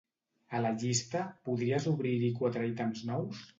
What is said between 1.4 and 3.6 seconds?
podries obrir-hi quatre ítems nous?